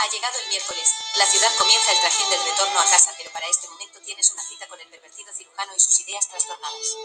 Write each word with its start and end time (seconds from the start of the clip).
Ha 0.00 0.08
llegado 0.08 0.38
el 0.38 0.48
miércoles. 0.48 0.94
La 1.16 1.26
ciudad 1.26 1.54
comienza 1.58 1.92
el 1.92 2.00
trajín 2.00 2.30
del 2.30 2.42
retorno 2.42 2.80
a 2.80 2.84
casa, 2.84 3.12
pero 3.18 3.30
para 3.32 3.46
este 3.48 3.68
momento 3.68 4.00
tienes 4.00 4.32
una 4.32 4.42
cita 4.42 4.66
con 4.66 4.80
el 4.80 4.88
pervertido 4.88 5.30
cirujano 5.30 5.76
y 5.76 5.80
sus 5.80 6.00
ideas 6.00 6.26
trastornadas. 6.26 6.96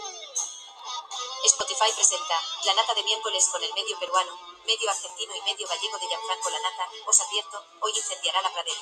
Spotify 1.44 1.92
presenta 1.94 2.40
La 2.64 2.72
Nata 2.72 2.94
de 2.94 3.02
miércoles 3.02 3.48
con 3.52 3.62
el 3.62 3.74
medio 3.74 3.98
peruano, 3.98 4.32
medio 4.64 4.88
argentino 4.88 5.34
y 5.36 5.42
medio 5.42 5.68
gallego 5.68 5.98
de 5.98 6.06
Gianfranco 6.08 6.48
La 6.48 6.60
Nata. 6.60 6.88
Os 7.06 7.20
advierto, 7.20 7.62
hoy 7.82 7.92
incendiará 7.94 8.40
la 8.40 8.50
pradera. 8.50 8.80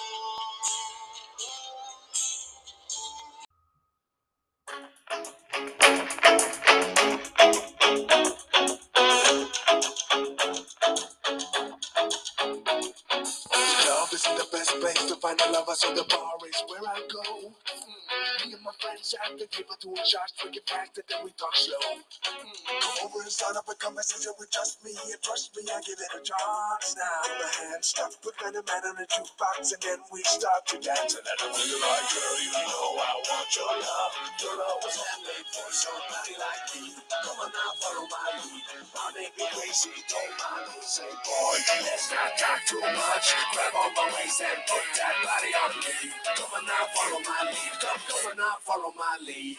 So 15.74 15.94
the 15.94 16.04
bar 16.04 16.38
is 16.48 16.62
where 16.68 16.88
I 16.88 17.00
go. 17.10 17.50
Mm. 17.50 18.46
Me 18.46 18.52
and 18.54 18.62
my 18.62 18.70
friends 18.80 19.14
at 19.26 19.38
the 19.38 19.46
table 19.46 19.74
doing 19.80 19.96
shots, 20.06 20.32
drinking 20.40 20.62
fast, 20.66 20.96
and 20.98 21.04
then 21.08 21.18
we 21.24 21.30
talk 21.32 21.54
slow. 21.56 21.76
Mm. 22.24 22.53
Come 22.80 23.10
over 23.10 23.22
and 23.22 23.30
start 23.30 23.54
up 23.54 23.68
a 23.70 23.76
conversation 23.76 24.32
with 24.38 24.50
just 24.50 24.82
me, 24.82 24.90
and 24.96 25.20
trust 25.22 25.52
me, 25.54 25.62
I 25.68 25.78
give 25.84 26.00
it 26.00 26.10
a 26.16 26.20
chance. 26.24 26.96
Now 26.98 27.20
the 27.38 27.46
hand 27.46 27.84
stop, 27.84 28.10
put 28.24 28.34
that 28.42 28.56
man 28.56 28.82
on 28.88 28.96
the 28.98 29.06
jukebox, 29.06 29.74
and 29.76 29.82
then 29.84 30.00
we 30.10 30.24
start 30.24 30.64
to 30.72 30.76
dance. 30.82 31.14
And 31.14 31.26
I 31.28 31.34
don't 31.38 31.52
like, 31.54 32.06
girl, 32.10 32.36
you 32.40 32.50
know 32.56 32.88
I 32.98 33.12
want 33.20 33.50
your 33.54 33.74
love. 33.78 34.12
Your 34.42 34.54
love 34.58 34.80
was 34.82 34.96
handmade 34.96 35.48
for 35.52 35.68
somebody 35.70 36.34
like 36.40 36.64
me. 36.74 36.84
Come 37.22 37.38
on 37.44 37.50
now, 37.52 37.70
follow 37.78 38.06
my 38.08 38.26
lead. 38.40 38.64
My 38.96 39.06
make 39.14 39.36
crazy, 39.36 39.94
take 40.08 40.34
my 40.40 40.64
lead, 40.64 40.82
say, 40.82 41.06
boy, 41.06 41.56
let's 41.84 42.08
not 42.10 42.32
talk 42.40 42.60
too 42.64 42.80
much. 42.82 43.26
Grab 43.52 43.76
on 43.76 43.90
my 43.94 44.06
waist 44.16 44.40
and 44.42 44.60
put 44.66 44.86
that 44.96 45.16
body 45.22 45.52
on 45.54 45.72
me. 45.84 45.94
Come 46.34 46.52
on 46.56 46.64
now, 46.64 46.84
follow 46.96 47.20
my 47.22 47.40
lead. 47.52 47.74
Come, 47.78 48.00
come 48.08 48.24
on 48.32 48.36
now, 48.40 48.56
follow 48.64 48.92
my 48.96 49.14
lead. 49.20 49.58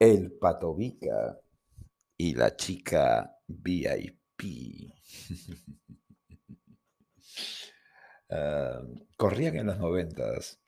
El 0.00 0.32
Patovica 0.32 1.38
y 2.16 2.34
la 2.34 2.56
chica 2.56 3.36
VIP. 3.46 4.90
Ah, 8.32 8.80
corrían 9.16 9.56
en 9.56 9.66
los 9.66 9.78
noventas 9.78 10.60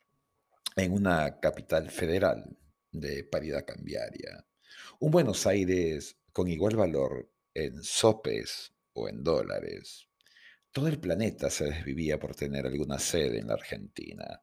en 0.75 0.91
una 0.91 1.39
capital 1.39 1.89
federal 1.89 2.57
de 2.91 3.23
paridad 3.23 3.63
cambiaria. 3.65 4.45
Un 4.99 5.11
Buenos 5.11 5.47
Aires 5.47 6.17
con 6.33 6.49
igual 6.49 6.75
valor 6.75 7.31
en 7.53 7.81
sopes 7.81 8.73
o 8.91 9.07
en 9.07 9.23
dólares. 9.23 10.09
Todo 10.73 10.89
el 10.89 10.99
planeta 10.99 11.49
se 11.49 11.67
desvivía 11.67 12.19
por 12.19 12.35
tener 12.35 12.65
alguna 12.65 12.99
sede 12.99 13.39
en 13.39 13.47
la 13.47 13.53
Argentina. 13.53 14.41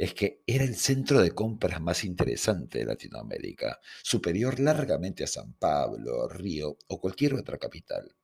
Es 0.00 0.14
que 0.14 0.42
era 0.46 0.64
el 0.64 0.76
centro 0.76 1.20
de 1.20 1.32
compras 1.32 1.78
más 1.82 2.04
interesante 2.04 2.78
de 2.78 2.86
Latinoamérica, 2.86 3.80
superior 4.02 4.58
largamente 4.58 5.24
a 5.24 5.26
San 5.26 5.52
Pablo, 5.52 6.26
Río 6.26 6.78
o 6.86 6.98
cualquier 6.98 7.34
otra 7.34 7.58
capital. 7.58 8.16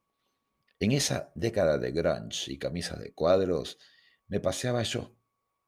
En 0.80 0.92
esa 0.92 1.30
década 1.34 1.76
de 1.76 1.92
grunge 1.92 2.50
y 2.50 2.56
camisas 2.56 2.98
de 2.98 3.12
cuadros, 3.12 3.76
me 4.26 4.40
paseaba 4.40 4.84
yo, 4.84 5.18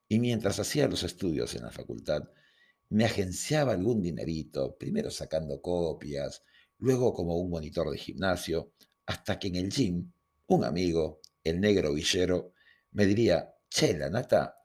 y 0.08 0.18
mientras 0.18 0.58
hacía 0.58 0.88
los 0.88 1.02
estudios 1.02 1.54
en 1.54 1.64
la 1.64 1.72
facultad, 1.72 2.22
me 2.88 3.04
agenciaba 3.04 3.72
algún 3.72 4.00
dinerito, 4.00 4.78
primero 4.78 5.10
sacando 5.10 5.60
copias, 5.60 6.42
luego 6.78 7.12
como 7.12 7.36
un 7.36 7.50
monitor 7.50 7.90
de 7.90 7.98
gimnasio, 7.98 8.72
hasta 9.04 9.38
que 9.38 9.48
en 9.48 9.56
el 9.56 9.68
gym, 9.68 10.10
un 10.46 10.64
amigo, 10.64 11.20
el 11.44 11.60
negro 11.60 11.92
villero, 11.92 12.54
me 12.92 13.04
diría, 13.04 13.54
che, 13.68 13.94
la 13.94 14.08
nata, 14.08 14.57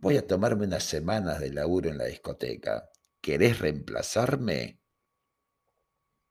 voy 0.00 0.16
a 0.16 0.26
tomarme 0.26 0.66
unas 0.66 0.84
semanas 0.84 1.40
de 1.40 1.52
laburo 1.52 1.90
en 1.90 1.98
la 1.98 2.06
discoteca. 2.06 2.90
¿Querés 3.20 3.58
reemplazarme? 3.58 4.80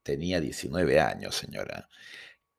Tenía 0.03 0.41
19 0.41 0.99
años, 0.99 1.35
señora. 1.35 1.87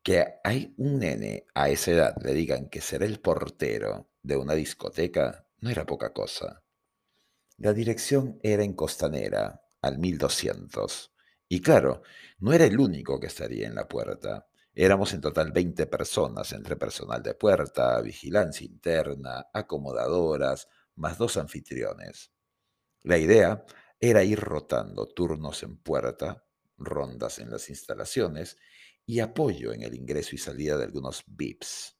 Que 0.03 0.39
hay 0.45 0.73
un 0.79 1.01
nene 1.01 1.47
a 1.55 1.69
esa 1.69 1.91
edad 1.91 2.17
le 2.23 2.33
digan 2.33 2.69
que 2.69 2.81
será 2.81 3.07
el 3.07 3.21
portero 3.21 4.11
de 4.23 4.37
una 4.37 4.55
discoteca 4.55 5.47
no 5.61 5.69
era 5.69 5.85
poca 5.85 6.13
cosa. 6.13 6.63
La 7.59 7.73
dirección 7.75 8.39
era 8.43 8.63
en 8.63 8.73
Costanera, 8.73 9.61
al 9.83 9.99
1200. 9.99 11.13
Y 11.49 11.61
claro, 11.61 12.03
no 12.39 12.53
era 12.53 12.65
el 12.65 12.79
único 12.79 13.21
que 13.21 13.27
estaría 13.27 13.67
en 13.67 13.75
la 13.75 13.89
puerta. 13.89 14.47
Éramos 14.73 15.13
en 15.13 15.21
total 15.21 15.53
20 15.53 15.87
personas, 15.87 16.53
entre 16.53 16.77
personal 16.77 17.23
de 17.23 17.35
puerta, 17.35 18.01
vigilancia 18.01 18.65
interna, 18.65 19.49
acomodadoras, 19.53 20.69
más 20.97 21.19
dos 21.19 21.37
anfitriones. 21.37 22.33
La 23.03 23.19
idea 23.19 23.65
era 23.99 24.25
ir 24.25 24.41
rotando 24.41 25.07
turnos 25.07 25.63
en 25.63 25.77
puerta, 25.79 26.47
rondas 26.77 27.39
en 27.39 27.51
las 27.51 27.69
instalaciones 27.69 28.57
y 29.07 29.21
apoyo 29.21 29.73
en 29.73 29.83
el 29.83 29.95
ingreso 29.95 30.35
y 30.35 30.39
salida 30.39 30.77
de 30.77 30.85
algunos 30.85 31.25
VIPs. 31.27 31.97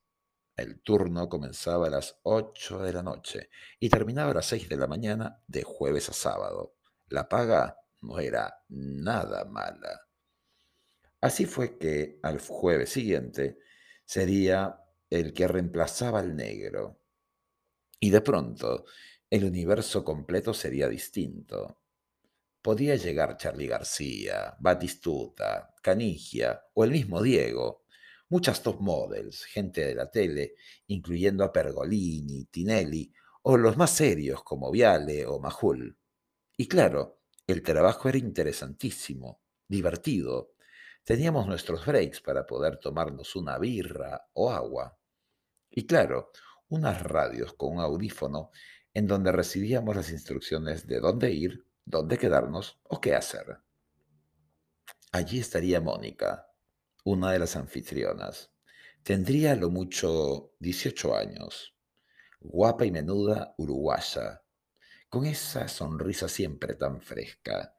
El 0.57 0.81
turno 0.83 1.29
comenzaba 1.29 1.87
a 1.87 1.91
las 1.91 2.21
8 2.23 2.81
de 2.81 2.93
la 2.93 3.03
noche 3.03 3.49
y 3.79 3.89
terminaba 3.89 4.33
a 4.33 4.35
las 4.35 4.47
6 4.47 4.69
de 4.69 4.77
la 4.77 4.87
mañana 4.87 5.43
de 5.47 5.63
jueves 5.63 6.09
a 6.11 6.13
sábado. 6.13 6.77
La 7.09 7.29
paga 7.29 7.79
no 8.03 8.19
era 8.19 8.63
nada 8.69 9.45
mala. 9.47 10.03
Así 11.21 11.47
fue 11.47 11.79
que 11.79 12.19
al 12.23 12.41
jueves 12.41 12.91
siguiente 12.91 13.59
sería 14.05 14.83
el 15.09 15.33
que 15.33 15.49
reemplazaba 15.49 16.21
al 16.21 16.37
negro. 16.37 17.00
Y 18.01 18.11
de 18.11 18.21
pronto 18.21 18.87
el 19.29 19.45
universo 19.45 20.05
completo 20.05 20.53
sería 20.53 20.89
distinto. 20.89 21.83
Podía 22.63 22.97
llegar 22.97 23.37
Charlie 23.37 23.69
García, 23.69 24.57
Batistuta, 24.59 25.75
Canigia 25.83 26.63
o 26.75 26.85
el 26.85 26.91
mismo 26.91 27.23
Diego, 27.23 27.85
muchas 28.29 28.63
top 28.63 28.81
models, 28.81 29.45
gente 29.45 29.85
de 29.85 29.95
la 29.95 30.11
tele, 30.11 30.55
incluyendo 30.89 31.45
a 31.45 31.53
Pergolini, 31.53 32.47
Tinelli 32.47 33.13
o 33.43 33.57
los 33.57 33.77
más 33.77 33.91
serios 33.93 34.43
como 34.43 34.71
Viale 34.71 35.27
o 35.27 35.39
Majul. 35.41 35.97
Y 36.57 36.69
claro, 36.69 37.21
el 37.47 37.63
trabajo 37.63 38.09
era 38.09 38.19
interesantísimo, 38.19 39.43
divertido. 39.69 40.55
Teníamos 41.05 41.47
nuestros 41.47 41.87
breaks 41.87 42.21
para 42.21 42.47
poder 42.47 42.79
tomarnos 42.79 43.37
una 43.37 43.59
birra 43.59 44.29
o 44.35 44.51
agua. 44.51 44.99
Y 45.71 45.87
claro, 45.87 46.31
unas 46.71 47.03
radios 47.03 47.53
con 47.53 47.75
un 47.75 47.81
audífono 47.81 48.51
en 48.95 49.07
donde 49.07 49.33
recibíamos 49.33 49.95
las 49.95 50.11
instrucciones 50.11 50.87
de 50.87 51.01
dónde 51.01 51.33
ir, 51.33 51.67
dónde 51.85 52.17
quedarnos 52.17 52.81
o 52.85 53.01
qué 53.01 53.15
hacer. 53.15 53.59
Allí 55.13 55.41
estaría 55.41 55.81
Mónica, 55.81 56.49
una 57.05 57.33
de 57.33 57.41
las 57.41 57.57
anfitrionas. 57.57 58.53
Tendría 59.03 59.57
lo 59.57 59.71
mucho 59.71 60.53
18 60.61 61.17
años, 61.17 61.75
guapa 62.41 62.85
y 62.85 62.91
menuda 62.91 63.55
uruguaya, 63.59 64.43
con 65.09 65.27
esa 65.27 65.67
sonrisa 65.67 66.29
siempre 66.29 66.75
tan 66.75 67.01
fresca, 67.01 67.75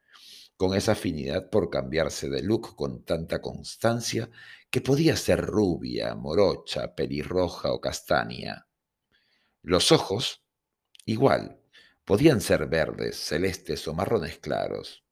con 0.58 0.76
esa 0.76 0.92
afinidad 0.92 1.50
por 1.50 1.70
cambiarse 1.70 2.30
de 2.30 2.44
look 2.44 2.76
con 2.76 3.04
tanta 3.06 3.42
constancia 3.42 4.30
que 4.70 4.82
podía 4.82 5.16
ser 5.16 5.42
rubia, 5.42 6.14
morocha, 6.16 6.94
pelirroja 6.94 7.72
o 7.72 7.80
castaña. 7.80 8.68
Los 9.64 9.92
ojos, 9.92 10.44
igual, 11.06 11.62
podían 12.04 12.42
ser 12.42 12.68
verdes, 12.68 13.18
celestes 13.18 13.88
o 13.88 13.94
marrones 13.94 14.40
claros. 14.40 15.06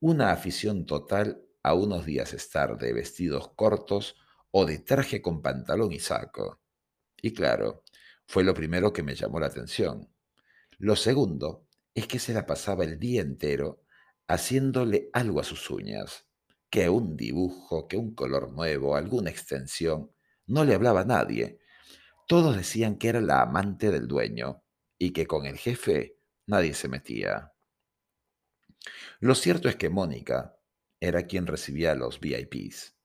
Una 0.00 0.32
afición 0.32 0.86
total 0.86 1.42
a 1.62 1.74
unos 1.74 2.04
días 2.04 2.32
estar 2.34 2.76
de 2.76 2.92
vestidos 2.92 3.52
cortos 3.54 4.16
o 4.50 4.66
de 4.66 4.78
traje 4.78 5.22
con 5.22 5.42
pantalón 5.42 5.92
y 5.92 6.00
saco. 6.00 6.60
Y 7.22 7.32
claro, 7.32 7.84
fue 8.26 8.44
lo 8.44 8.54
primero 8.54 8.92
que 8.92 9.02
me 9.02 9.14
llamó 9.14 9.40
la 9.40 9.46
atención. 9.46 10.10
Lo 10.78 10.96
segundo 10.96 11.66
es 11.94 12.06
que 12.08 12.18
se 12.18 12.34
la 12.34 12.46
pasaba 12.46 12.84
el 12.84 12.98
día 12.98 13.22
entero 13.22 13.84
haciéndole 14.26 15.10
algo 15.12 15.40
a 15.40 15.44
sus 15.44 15.70
uñas, 15.70 16.26
que 16.68 16.88
un 16.88 17.16
dibujo, 17.16 17.86
que 17.86 17.96
un 17.96 18.14
color 18.14 18.52
nuevo, 18.52 18.96
alguna 18.96 19.30
extensión, 19.30 20.10
no 20.46 20.64
le 20.64 20.74
hablaba 20.74 21.02
a 21.02 21.04
nadie. 21.04 21.60
Todos 22.26 22.56
decían 22.56 22.96
que 22.96 23.08
era 23.08 23.20
la 23.20 23.42
amante 23.42 23.90
del 23.90 24.08
dueño 24.08 24.62
y 24.98 25.12
que 25.12 25.26
con 25.26 25.46
el 25.46 25.58
jefe 25.58 26.18
nadie 26.46 26.74
se 26.74 26.88
metía. 26.88 27.52
Lo 29.20 29.34
cierto 29.34 29.68
es 29.68 29.76
que 29.76 29.90
Mónica, 29.90 30.56
era 31.00 31.26
quien 31.26 31.46
recibía 31.46 31.92
a 31.92 31.94
los 31.94 32.20
VIPs. 32.20 32.96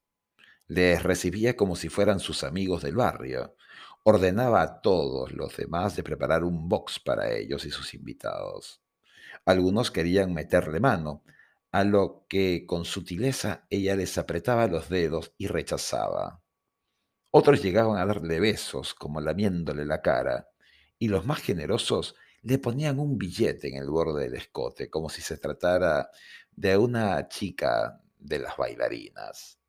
Les 0.68 1.04
recibía 1.04 1.56
como 1.58 1.76
si 1.76 1.90
fueran 1.90 2.20
sus 2.20 2.44
amigos 2.44 2.84
del 2.84 2.96
barrio. 2.96 3.56
Ordenaba 4.04 4.62
a 4.62 4.82
todos 4.82 5.34
los 5.34 5.58
demás 5.58 5.96
de 5.96 6.04
preparar 6.04 6.44
un 6.44 6.70
box 6.70 7.00
para 7.00 7.32
ellos 7.32 7.66
y 7.66 7.72
sus 7.72 7.94
invitados. 7.94 8.82
Algunos 9.46 9.92
querían 9.92 10.34
meterle 10.34 10.80
mano, 10.80 11.24
a 11.72 11.84
lo 11.84 12.26
que 12.28 12.66
con 12.66 12.86
sutileza 12.86 13.66
ella 13.70 13.96
les 13.96 14.18
apretaba 14.18 14.68
los 14.68 14.90
dedos 14.90 15.34
y 15.38 15.48
rechazaba. 15.48 16.42
Otros 17.32 17.62
llegaban 17.62 17.98
a 17.98 18.06
darle 18.06 18.40
besos, 18.40 18.96
como 18.96 19.22
lamiéndole 19.22 19.86
la 19.86 20.02
cara, 20.02 20.50
y 20.98 21.10
los 21.10 21.26
más 21.26 21.40
generosos 21.40 22.16
le 22.42 22.58
ponían 22.58 23.00
un 23.00 23.18
billete 23.18 23.68
en 23.68 23.76
el 23.76 23.90
borde 23.90 24.24
del 24.24 24.36
escote, 24.36 24.90
como 24.90 25.10
si 25.10 25.22
se 25.22 25.38
tratara 25.38 26.10
de 26.52 26.78
una 26.78 27.28
chica 27.28 28.02
de 28.18 28.40
las 28.40 28.58
bailarinas. 28.58 29.60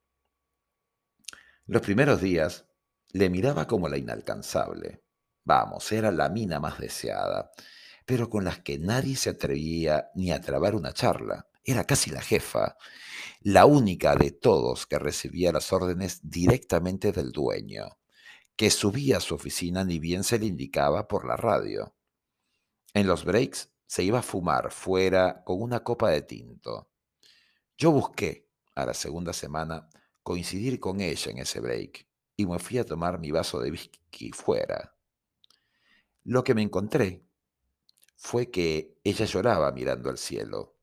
Los 1.66 1.82
primeros 1.82 2.20
días 2.20 2.66
le 3.12 3.28
miraba 3.28 3.66
como 3.66 3.88
la 3.88 3.98
inalcanzable. 3.98 5.02
Vamos, 5.44 5.92
era 5.92 6.10
la 6.10 6.28
mina 6.28 6.60
más 6.60 6.78
deseada, 6.78 7.50
pero 8.06 8.30
con 8.30 8.44
las 8.44 8.60
que 8.60 8.78
nadie 8.78 9.16
se 9.16 9.30
atrevía 9.30 10.10
ni 10.14 10.32
a 10.32 10.40
trabar 10.40 10.74
una 10.74 10.92
charla. 10.92 11.50
Era 11.64 11.84
casi 11.84 12.10
la 12.10 12.22
jefa, 12.22 12.76
la 13.40 13.66
única 13.66 14.16
de 14.16 14.30
todos 14.30 14.86
que 14.86 14.98
recibía 14.98 15.52
las 15.52 15.72
órdenes 15.72 16.20
directamente 16.22 17.12
del 17.12 17.32
dueño, 17.32 17.98
que 18.56 18.70
subía 18.70 19.18
a 19.18 19.20
su 19.20 19.34
oficina 19.34 19.84
ni 19.84 19.98
bien 19.98 20.24
se 20.24 20.38
le 20.38 20.46
indicaba 20.46 21.08
por 21.08 21.26
la 21.26 21.36
radio. 21.36 21.94
En 22.92 23.06
los 23.06 23.24
breaks 23.24 23.72
se 23.86 24.02
iba 24.02 24.20
a 24.20 24.22
fumar 24.22 24.70
fuera 24.70 25.42
con 25.44 25.62
una 25.62 25.82
copa 25.82 26.10
de 26.10 26.22
tinto. 26.22 26.90
Yo 27.76 27.90
busqué, 27.90 28.48
a 28.74 28.86
la 28.86 28.94
segunda 28.94 29.32
semana, 29.32 29.88
coincidir 30.22 30.78
con 30.80 31.00
ella 31.00 31.30
en 31.30 31.38
ese 31.38 31.60
break 31.60 32.06
y 32.36 32.46
me 32.46 32.58
fui 32.58 32.78
a 32.78 32.84
tomar 32.84 33.18
mi 33.18 33.30
vaso 33.30 33.58
de 33.60 33.70
whisky 33.70 34.32
fuera. 34.32 34.94
Lo 36.24 36.44
que 36.44 36.54
me 36.54 36.62
encontré 36.62 37.24
fue 38.16 38.50
que 38.50 38.98
ella 39.02 39.24
lloraba 39.24 39.72
mirando 39.72 40.10
al 40.10 40.18
cielo, 40.18 40.76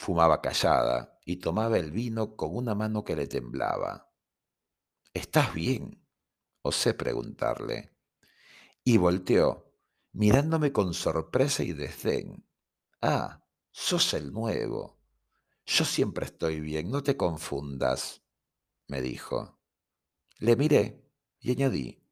fumaba 0.00 0.40
callada 0.40 1.18
y 1.26 1.36
tomaba 1.36 1.76
el 1.76 1.90
vino 1.90 2.34
con 2.34 2.56
una 2.56 2.74
mano 2.74 3.04
que 3.04 3.14
le 3.14 3.26
temblaba. 3.26 4.10
¿Estás 5.12 5.52
bien? 5.52 6.02
osé 6.62 6.94
preguntarle. 6.94 7.94
Y 8.82 8.96
volteó, 8.96 9.74
mirándome 10.12 10.72
con 10.72 10.94
sorpresa 10.94 11.64
y 11.64 11.74
desdén. 11.74 12.46
Ah, 13.02 13.44
sos 13.72 14.14
el 14.14 14.32
nuevo. 14.32 15.02
Yo 15.66 15.84
siempre 15.84 16.24
estoy 16.24 16.60
bien, 16.60 16.90
no 16.90 17.02
te 17.02 17.18
confundas, 17.18 18.22
me 18.88 19.02
dijo. 19.02 19.60
Le 20.38 20.56
miré 20.56 21.04
y 21.40 21.50
añadí, 21.50 22.02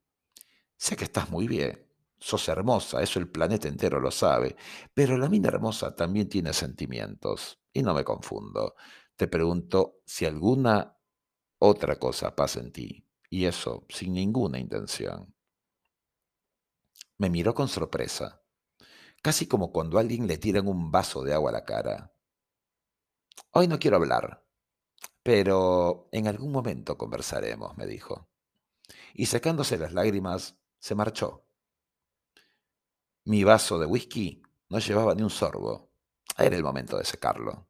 sé 0.77 0.95
que 0.95 1.05
estás 1.05 1.31
muy 1.31 1.49
bien, 1.49 1.88
sos 2.19 2.49
hermosa, 2.49 3.03
eso 3.03 3.19
el 3.19 3.31
planeta 3.31 3.69
entero 3.69 4.01
lo 4.01 4.11
sabe, 4.11 4.57
pero 4.95 5.17
la 5.17 5.29
mina 5.29 5.49
hermosa 5.49 5.95
también 5.95 6.29
tiene 6.29 6.53
sentimientos, 6.53 7.61
y 7.73 7.83
no 7.83 7.95
me 7.95 8.05
confundo. 8.05 8.75
Te 9.17 9.29
pregunto 9.29 10.01
si 10.05 10.27
alguna 10.27 10.97
otra 11.59 11.97
cosa 11.97 12.35
pasa 12.35 12.61
en 12.61 12.73
ti, 12.73 13.07
y 13.31 13.45
eso 13.45 13.87
sin 13.89 14.15
ninguna 14.15 14.59
intención. 14.59 15.35
Me 17.19 17.31
miró 17.31 17.55
con 17.55 17.69
sorpresa, 17.69 18.43
casi 19.23 19.47
como 19.47 19.73
cuando 19.73 19.99
a 19.99 20.01
alguien 20.01 20.27
le 20.27 20.39
tiran 20.39 20.69
un 20.69 20.91
vaso 20.91 21.23
de 21.23 21.35
agua 21.35 21.51
a 21.51 21.55
la 21.55 21.65
cara. 21.65 22.15
Hoy 23.53 23.67
no 23.67 23.79
quiero 23.79 23.97
hablar, 23.97 24.45
pero 25.23 26.09
en 26.13 26.29
algún 26.29 26.53
momento 26.53 26.97
conversaremos, 26.97 27.77
me 27.77 27.87
dijo. 27.87 28.29
Y 29.15 29.27
secándose 29.27 29.79
las 29.79 29.93
lágrimas, 29.93 30.57
se 30.79 30.95
marchó. 30.95 31.48
Mi 33.29 33.45
vaso 33.45 33.79
de 33.79 33.85
whisky 33.85 34.43
no 34.71 34.79
llevaba 34.79 35.15
ni 35.15 35.21
un 35.21 35.29
sorbo. 35.29 35.93
Era 36.39 36.57
el 36.57 36.63
momento 36.63 36.97
de 36.97 37.05
secarlo. 37.05 37.69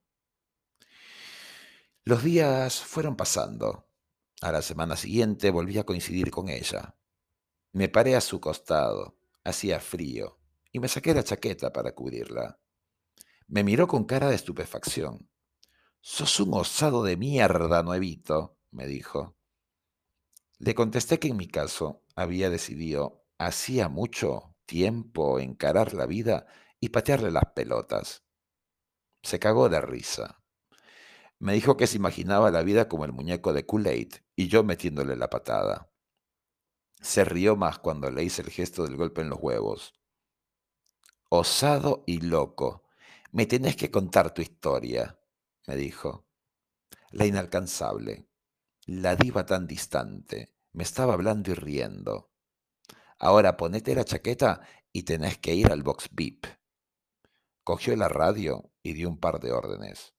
Los 2.05 2.23
días 2.23 2.81
fueron 2.81 3.17
pasando. 3.17 3.89
A 4.41 4.53
la 4.53 4.63
semana 4.63 4.95
siguiente 4.95 5.51
volví 5.51 5.77
a 5.77 5.83
coincidir 5.83 6.31
con 6.31 6.49
ella. 6.49 6.97
Me 7.73 7.89
paré 7.89 8.15
a 8.15 8.21
su 8.21 8.41
costado. 8.41 9.19
Hacía 9.43 9.81
frío 9.81 10.39
y 10.71 10.79
me 10.79 10.87
saqué 10.87 11.13
la 11.13 11.25
chaqueta 11.25 11.73
para 11.73 11.93
cubrirla. 11.93 12.61
Me 13.49 13.65
miró 13.65 13.89
con 13.89 14.05
cara 14.05 14.29
de 14.29 14.37
estupefacción. 14.37 15.29
Sos 16.01 16.39
un 16.39 16.55
osado 16.55 17.03
de 17.03 17.17
mierda, 17.17 17.83
nuevito, 17.83 18.57
me 18.71 18.87
dijo. 18.87 19.37
Le 20.59 20.77
contesté 20.77 21.19
que 21.19 21.27
en 21.27 21.37
mi 21.37 21.49
caso 21.49 22.05
había 22.15 22.49
decidido 22.49 23.25
hacía 23.39 23.89
mucho 23.89 24.55
tiempo 24.69 25.41
encarar 25.41 25.95
la 25.95 26.07
vida 26.07 26.47
y 26.79 26.91
patearle 26.91 27.33
las 27.33 27.47
pelotas. 27.55 28.23
Se 29.23 29.41
cagó 29.41 29.69
de 29.69 29.81
risa. 29.81 30.45
Me 31.41 31.55
dijo 31.55 31.77
que 31.77 31.87
se 31.87 31.97
imaginaba 31.97 32.51
la 32.51 32.63
vida 32.63 32.87
como 32.87 33.05
el 33.05 33.13
muñeco 33.13 33.53
de 33.53 33.67
Kool-Aid 33.67 34.15
y 34.37 34.49
yo 34.49 34.63
metiéndole 34.65 35.17
la 35.17 35.31
patada. 35.31 35.91
Se 37.01 37.25
rió 37.25 37.57
más 37.57 37.79
cuando 37.79 38.11
le 38.11 38.23
hice 38.23 38.43
el 38.43 38.51
gesto 38.51 38.85
del 38.85 38.97
golpe 38.97 39.23
en 39.23 39.31
los 39.31 39.39
huevos. 39.41 39.95
Osado 41.31 42.05
y 42.07 42.21
loco. 42.21 42.85
Me 43.33 43.47
tenés 43.47 43.77
que 43.77 43.91
contar 43.91 44.35
tu 44.35 44.43
historia, 44.43 45.19
me 45.67 45.77
dijo. 45.77 46.27
La 47.11 47.25
inalcanzable, 47.25 48.29
la 48.85 49.17
diva 49.17 49.47
tan 49.47 49.67
distante, 49.67 50.55
me 50.73 50.83
estaba 50.83 51.15
hablando 51.15 51.53
y 51.53 51.55
riendo. 51.55 52.28
Ahora 53.19 53.57
ponete 53.57 53.95
la 53.95 54.05
chaqueta 54.05 54.61
y 54.93 55.03
tenés 55.03 55.39
que 55.39 55.55
ir 55.55 55.73
al 55.73 55.83
box 55.83 56.09
VIP. 56.13 56.47
Cogió 57.65 57.97
la 57.97 58.09
radio 58.09 58.73
y 58.83 58.93
dio 58.93 59.09
un 59.09 59.19
par 59.19 59.41
de 59.41 59.53
órdenes. 59.53 60.15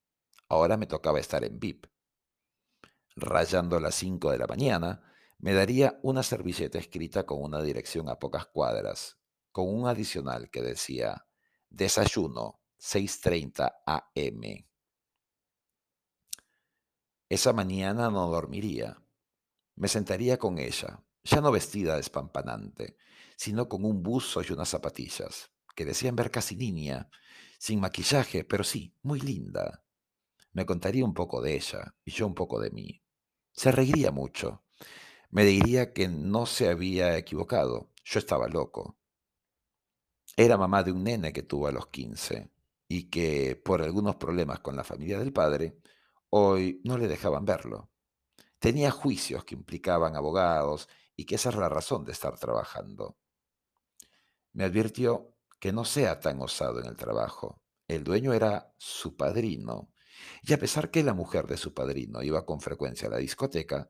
Ahora 0.50 0.78
me 0.78 0.86
tocaba 0.86 1.20
estar 1.20 1.44
en 1.44 1.60
VIP. 1.60 1.86
Rayando 3.16 3.80
las 3.80 3.96
5 3.96 4.32
de 4.32 4.38
la 4.38 4.48
mañana, 4.48 5.02
me 5.38 5.54
daría 5.54 6.00
una 6.04 6.24
servilleta 6.24 6.78
escrita 6.78 7.26
con 7.26 7.42
una 7.42 7.62
dirección 7.62 8.10
a 8.10 8.20
pocas 8.20 8.46
cuadras, 8.46 9.18
con 9.52 9.74
un 9.74 9.88
adicional 9.88 10.50
que 10.50 10.62
decía 10.62 11.26
Desayuno, 11.70 12.62
6.30 12.80 13.74
am. 13.86 14.66
Esa 17.30 17.54
mañana 17.54 18.10
no 18.10 18.28
dormiría. 18.28 19.02
Me 19.76 19.88
sentaría 19.88 20.38
con 20.38 20.58
ella, 20.58 21.04
ya 21.24 21.42
no 21.42 21.52
vestida 21.52 21.96
despampanante, 21.96 22.98
sino 23.36 23.70
con 23.70 23.86
un 23.86 24.04
buzo 24.04 24.42
y 24.42 24.52
unas 24.52 24.70
zapatillas, 24.70 25.52
que 25.76 25.86
decían 25.86 26.16
ver 26.16 26.32
casi 26.32 26.56
niña, 26.56 27.10
sin 27.58 27.80
maquillaje, 27.80 28.44
pero 28.44 28.64
sí, 28.64 28.96
muy 29.02 29.20
linda. 29.20 29.84
Me 30.54 30.66
contaría 30.66 31.06
un 31.06 31.14
poco 31.14 31.42
de 31.42 31.56
ella 31.56 31.96
y 32.04 32.12
yo 32.12 32.26
un 32.28 32.36
poco 32.36 32.60
de 32.60 32.72
mí. 32.72 33.04
Se 33.52 33.72
reiría 33.72 34.12
mucho. 34.12 34.64
Me 35.30 35.46
diría 35.46 35.94
que 35.94 36.08
no 36.08 36.46
se 36.46 36.70
había 36.70 37.18
equivocado. 37.18 37.92
Yo 38.04 38.20
estaba 38.20 38.48
loco. 38.48 38.98
Era 40.36 40.58
mamá 40.58 40.84
de 40.84 40.92
un 40.92 41.04
nene 41.04 41.34
que 41.34 41.44
tuvo 41.44 41.68
a 41.68 41.72
los 41.72 41.88
15 41.88 42.50
y 42.88 43.10
que, 43.10 43.56
por 43.56 43.82
algunos 43.82 44.16
problemas 44.16 44.60
con 44.62 44.76
la 44.76 44.84
familia 44.84 45.20
del 45.20 45.34
padre, 45.34 45.78
hoy 46.30 46.82
no 46.84 46.98
le 46.98 47.08
dejaban 47.08 47.46
verlo. 47.46 47.92
Tenía 48.58 48.92
juicios 48.92 49.44
que 49.44 49.56
implicaban 49.56 50.16
abogados 50.16 50.90
y 51.20 51.26
que 51.26 51.36
esa 51.36 51.50
es 51.50 51.56
la 51.56 51.68
razón 51.68 52.06
de 52.06 52.14
estar 52.14 52.40
trabajando. 52.40 53.18
Me 54.54 54.64
advirtió 54.64 55.36
que 55.60 55.74
no 55.74 55.84
sea 55.84 56.22
tan 56.22 56.42
osado 56.42 56.80
en 56.80 56.86
el 56.86 56.96
trabajo. 56.96 57.62
El 57.90 58.06
dueño 58.06 58.32
era 58.32 58.74
su 58.78 59.18
padrino 59.18 59.92
y 60.44 60.54
a 60.54 60.58
pesar 60.58 60.92
que 60.92 61.04
la 61.04 61.14
mujer 61.14 61.46
de 61.46 61.58
su 61.58 61.74
padrino 61.74 62.24
iba 62.24 62.46
con 62.46 62.62
frecuencia 62.62 63.10
a 63.10 63.12
la 63.12 63.18
discoteca, 63.18 63.90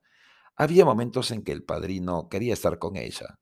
había 0.56 0.86
momentos 0.86 1.30
en 1.30 1.44
que 1.44 1.52
el 1.52 1.64
padrino 1.64 2.30
quería 2.30 2.54
estar 2.54 2.80
con 2.80 2.98
ella. 2.98 3.40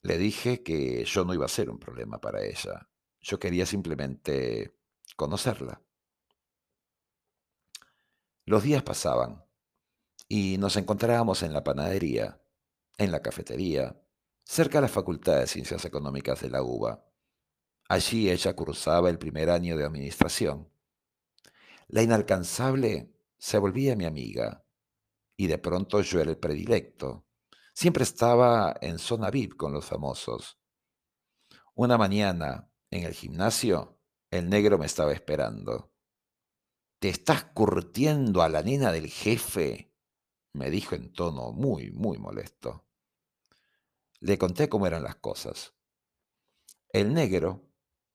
Le 0.00 0.16
dije 0.16 0.62
que 0.62 1.04
yo 1.04 1.26
no 1.26 1.34
iba 1.34 1.44
a 1.44 1.48
ser 1.48 1.68
un 1.68 1.78
problema 1.78 2.22
para 2.22 2.42
ella. 2.42 2.88
Yo 3.20 3.38
quería 3.38 3.66
simplemente 3.66 4.78
conocerla. 5.14 5.82
Los 8.46 8.62
días 8.62 8.82
pasaban 8.82 9.44
y 10.30 10.56
nos 10.56 10.76
encontrábamos 10.78 11.42
en 11.42 11.52
la 11.52 11.62
panadería, 11.62 12.40
en 12.96 13.12
la 13.12 13.20
cafetería, 13.20 14.00
cerca 14.44 14.78
de 14.78 14.82
la 14.82 14.88
Facultad 14.88 15.40
de 15.40 15.46
Ciencias 15.46 15.84
Económicas 15.84 16.40
de 16.40 16.48
la 16.48 16.62
UBA. 16.62 17.04
Allí 17.90 18.30
ella 18.30 18.56
cursaba 18.56 19.10
el 19.10 19.18
primer 19.18 19.50
año 19.50 19.76
de 19.76 19.84
administración 19.84 20.70
la 21.92 22.02
inalcanzable 22.02 23.12
se 23.36 23.58
volvía 23.58 23.96
mi 23.96 24.04
amiga 24.04 24.64
y 25.36 25.48
de 25.48 25.58
pronto 25.58 26.00
yo 26.02 26.20
era 26.20 26.30
el 26.30 26.38
predilecto. 26.38 27.26
Siempre 27.74 28.04
estaba 28.04 28.76
en 28.80 28.98
zona 28.98 29.28
VIP 29.30 29.56
con 29.56 29.72
los 29.72 29.86
famosos. 29.86 30.60
Una 31.74 31.98
mañana, 31.98 32.70
en 32.90 33.04
el 33.04 33.14
gimnasio, 33.14 33.98
el 34.30 34.48
negro 34.48 34.78
me 34.78 34.86
estaba 34.86 35.12
esperando. 35.12 35.92
¿Te 37.00 37.08
estás 37.08 37.44
curtiendo 37.44 38.42
a 38.42 38.48
la 38.48 38.62
nena 38.62 38.92
del 38.92 39.08
jefe? 39.08 39.89
Me 40.52 40.70
dijo 40.70 40.94
en 40.94 41.12
tono 41.12 41.52
muy, 41.52 41.90
muy 41.90 42.18
molesto. 42.18 42.86
Le 44.20 44.36
conté 44.38 44.68
cómo 44.68 44.86
eran 44.86 45.02
las 45.02 45.16
cosas. 45.16 45.74
El 46.92 47.14
negro 47.14 47.68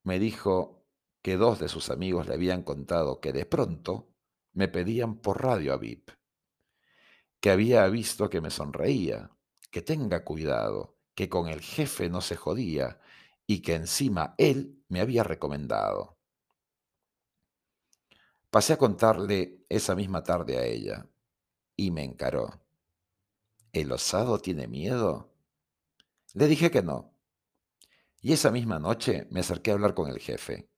me 0.03 0.19
dijo 0.19 0.85
que 1.21 1.37
dos 1.37 1.59
de 1.59 1.69
sus 1.69 1.89
amigos 1.89 2.27
le 2.27 2.35
habían 2.35 2.63
contado 2.63 3.19
que 3.19 3.33
de 3.33 3.45
pronto 3.45 4.13
me 4.53 4.67
pedían 4.67 5.17
por 5.17 5.41
radio 5.41 5.73
a 5.73 5.77
VIP. 5.77 6.11
que 7.39 7.51
había 7.51 7.87
visto 7.87 8.29
que 8.29 8.41
me 8.41 8.49
sonreía, 8.49 9.29
que 9.69 9.83
tenga 9.83 10.23
cuidado, 10.23 10.97
que 11.13 11.29
con 11.29 11.47
el 11.47 11.61
jefe 11.61 12.09
no 12.09 12.21
se 12.21 12.35
jodía 12.35 12.99
y 13.45 13.61
que 13.61 13.75
encima 13.75 14.33
él 14.39 14.83
me 14.89 14.99
había 14.99 15.23
recomendado. 15.23 16.17
Pasé 18.49 18.73
a 18.73 18.77
contarle 18.77 19.65
esa 19.69 19.95
misma 19.95 20.23
tarde 20.23 20.57
a 20.57 20.65
ella 20.65 21.07
y 21.75 21.91
me 21.91 22.03
encaró. 22.03 22.61
¿El 23.73 23.91
osado 23.91 24.39
tiene 24.39 24.67
miedo? 24.67 25.33
Le 26.33 26.47
dije 26.47 26.71
que 26.71 26.81
no. 26.81 27.13
Y 28.21 28.33
esa 28.33 28.51
misma 28.51 28.79
noche 28.79 29.27
me 29.31 29.41
acerqué 29.41 29.71
a 29.71 29.73
hablar 29.75 29.93
con 29.93 30.09
el 30.09 30.19
jefe. 30.19 30.69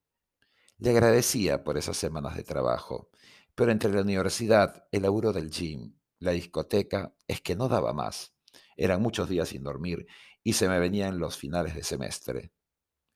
Le 0.80 0.92
agradecía 0.92 1.64
por 1.64 1.78
esas 1.78 1.98
semanas 1.98 2.36
de 2.36 2.44
trabajo, 2.44 3.10
pero 3.56 3.72
entre 3.72 3.92
la 3.92 4.02
universidad, 4.02 4.88
el 4.92 5.04
laburo 5.04 5.34
del 5.34 5.50
gym, 5.50 5.96
la 6.20 6.32
discoteca, 6.32 7.16
es 7.28 7.42
que 7.42 7.56
no 7.56 7.68
daba 7.68 7.94
más. 7.94 8.36
Eran 8.76 9.02
muchos 9.02 9.30
días 9.30 9.50
sin 9.50 9.64
dormir 9.64 10.08
y 10.44 10.54
se 10.54 10.70
me 10.70 10.80
venían 10.80 11.20
los 11.20 11.38
finales 11.38 11.74
de 11.76 11.84
semestre. 11.84 12.52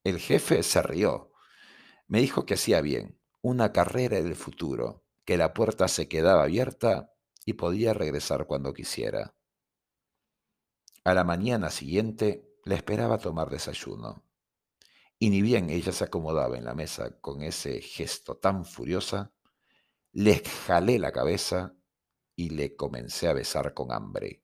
El 0.03 0.19
jefe 0.19 0.63
se 0.63 0.81
rió. 0.81 1.31
Me 2.07 2.21
dijo 2.21 2.45
que 2.45 2.55
hacía 2.55 2.81
bien, 2.81 3.19
una 3.41 3.71
carrera 3.71 4.21
del 4.21 4.35
futuro, 4.35 5.03
que 5.25 5.37
la 5.37 5.53
puerta 5.53 5.87
se 5.87 6.07
quedaba 6.07 6.43
abierta 6.43 7.10
y 7.45 7.53
podía 7.53 7.93
regresar 7.93 8.45
cuando 8.45 8.73
quisiera. 8.73 9.35
A 11.03 11.13
la 11.13 11.23
mañana 11.23 11.69
siguiente 11.69 12.47
le 12.63 12.75
esperaba 12.75 13.17
tomar 13.17 13.49
desayuno. 13.49 14.23
Y 15.17 15.29
ni 15.29 15.41
bien 15.41 15.69
ella 15.69 15.91
se 15.91 16.03
acomodaba 16.03 16.57
en 16.57 16.65
la 16.65 16.73
mesa 16.73 17.19
con 17.19 17.41
ese 17.41 17.81
gesto 17.81 18.37
tan 18.37 18.65
furiosa, 18.65 19.33
le 20.11 20.43
jalé 20.67 20.99
la 20.99 21.11
cabeza 21.11 21.75
y 22.35 22.49
le 22.49 22.75
comencé 22.75 23.27
a 23.27 23.33
besar 23.33 23.73
con 23.73 23.91
hambre. 23.91 24.43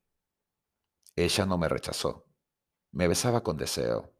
Ella 1.16 1.46
no 1.46 1.58
me 1.58 1.68
rechazó. 1.68 2.26
Me 2.92 3.08
besaba 3.08 3.42
con 3.42 3.56
deseo, 3.56 4.14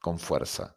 con 0.00 0.18
fuerza. 0.18 0.76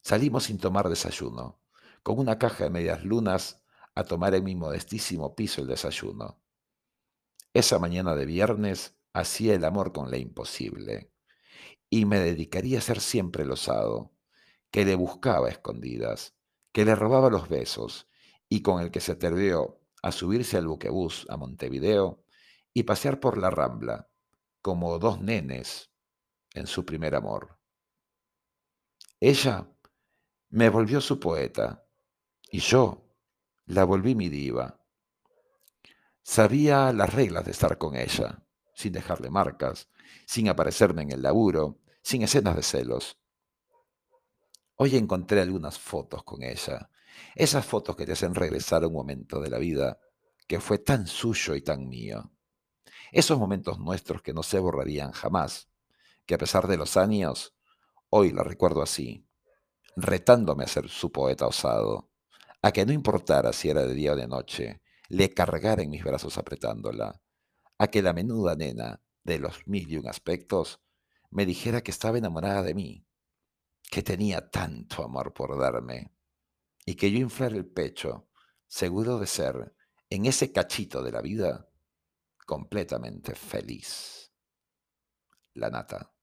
Salimos 0.00 0.44
sin 0.44 0.58
tomar 0.58 0.88
desayuno, 0.88 1.60
con 2.02 2.18
una 2.18 2.38
caja 2.38 2.64
de 2.64 2.70
medias 2.70 3.04
lunas 3.04 3.62
a 3.94 4.04
tomar 4.04 4.34
en 4.34 4.44
mi 4.44 4.54
modestísimo 4.54 5.34
piso 5.34 5.60
el 5.60 5.66
desayuno. 5.66 6.40
Esa 7.54 7.78
mañana 7.78 8.14
de 8.14 8.26
viernes 8.26 8.96
hacía 9.12 9.54
el 9.54 9.64
amor 9.64 9.92
con 9.92 10.10
la 10.10 10.18
imposible 10.18 11.10
y 11.90 12.04
me 12.04 12.18
dedicaría 12.18 12.78
a 12.78 12.82
ser 12.82 13.00
siempre 13.00 13.44
el 13.44 13.50
osado, 13.50 14.12
que 14.70 14.84
le 14.84 14.94
buscaba 14.94 15.48
escondidas, 15.48 16.34
que 16.72 16.84
le 16.84 16.94
robaba 16.94 17.30
los 17.30 17.48
besos 17.48 18.08
y 18.48 18.62
con 18.62 18.82
el 18.82 18.90
que 18.90 19.00
se 19.00 19.12
atrevió 19.12 19.80
a 20.02 20.12
subirse 20.12 20.56
al 20.56 20.66
buquebús 20.66 21.26
a 21.28 21.36
Montevideo 21.36 22.22
y 22.72 22.84
pasear 22.84 23.18
por 23.20 23.38
la 23.38 23.50
Rambla, 23.50 24.08
como 24.60 24.98
dos 24.98 25.20
nenes 25.20 25.90
en 26.54 26.66
su 26.66 26.84
primer 26.84 27.14
amor. 27.14 27.58
Ella 29.20 29.66
me 30.50 30.68
volvió 30.68 31.00
su 31.00 31.18
poeta 31.18 31.84
y 32.50 32.60
yo 32.60 33.04
la 33.66 33.84
volví 33.84 34.14
mi 34.14 34.28
diva. 34.28 34.77
Sabía 36.30 36.92
las 36.92 37.14
reglas 37.14 37.46
de 37.46 37.52
estar 37.52 37.78
con 37.78 37.96
ella, 37.96 38.44
sin 38.74 38.92
dejarle 38.92 39.30
marcas, 39.30 39.88
sin 40.26 40.50
aparecerme 40.50 41.00
en 41.00 41.12
el 41.12 41.22
laburo, 41.22 41.78
sin 42.02 42.20
escenas 42.20 42.54
de 42.54 42.62
celos. 42.62 43.16
Hoy 44.76 44.94
encontré 44.96 45.40
algunas 45.40 45.78
fotos 45.78 46.22
con 46.24 46.42
ella, 46.42 46.90
esas 47.34 47.64
fotos 47.64 47.96
que 47.96 48.04
te 48.04 48.12
hacen 48.12 48.34
regresar 48.34 48.84
a 48.84 48.88
un 48.88 48.92
momento 48.92 49.40
de 49.40 49.48
la 49.48 49.56
vida 49.56 50.00
que 50.46 50.60
fue 50.60 50.76
tan 50.76 51.06
suyo 51.06 51.54
y 51.54 51.62
tan 51.62 51.88
mío. 51.88 52.30
Esos 53.10 53.38
momentos 53.38 53.78
nuestros 53.78 54.20
que 54.20 54.34
no 54.34 54.42
se 54.42 54.58
borrarían 54.58 55.12
jamás, 55.12 55.70
que 56.26 56.34
a 56.34 56.38
pesar 56.38 56.68
de 56.68 56.76
los 56.76 56.98
años, 56.98 57.54
hoy 58.10 58.32
la 58.32 58.44
recuerdo 58.44 58.82
así, 58.82 59.26
retándome 59.96 60.64
a 60.64 60.68
ser 60.68 60.90
su 60.90 61.10
poeta 61.10 61.46
osado, 61.46 62.10
a 62.60 62.70
que 62.70 62.84
no 62.84 62.92
importara 62.92 63.54
si 63.54 63.70
era 63.70 63.86
de 63.86 63.94
día 63.94 64.12
o 64.12 64.16
de 64.16 64.28
noche, 64.28 64.82
le 65.08 65.32
cargara 65.32 65.82
en 65.82 65.90
mis 65.90 66.04
brazos 66.04 66.38
apretándola, 66.38 67.20
a 67.78 67.86
que 67.88 68.02
la 68.02 68.12
menuda 68.12 68.54
nena 68.56 69.02
de 69.24 69.38
los 69.38 69.66
mil 69.66 69.90
y 69.90 69.96
un 69.96 70.08
aspectos 70.08 70.80
me 71.30 71.46
dijera 71.46 71.82
que 71.82 71.90
estaba 71.90 72.18
enamorada 72.18 72.62
de 72.62 72.74
mí, 72.74 73.06
que 73.90 74.02
tenía 74.02 74.50
tanto 74.50 75.02
amor 75.02 75.32
por 75.32 75.58
darme, 75.58 76.14
y 76.84 76.94
que 76.94 77.10
yo 77.10 77.18
inflar 77.18 77.52
el 77.52 77.66
pecho, 77.66 78.28
seguro 78.66 79.18
de 79.18 79.26
ser, 79.26 79.74
en 80.10 80.26
ese 80.26 80.52
cachito 80.52 81.02
de 81.02 81.12
la 81.12 81.20
vida, 81.20 81.68
completamente 82.46 83.34
feliz. 83.34 84.32
La 85.54 85.70
nata. 85.70 86.17